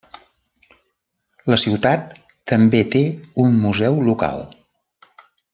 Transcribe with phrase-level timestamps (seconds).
[1.53, 2.17] La ciutat
[2.53, 3.05] també té
[3.47, 4.45] un museu local.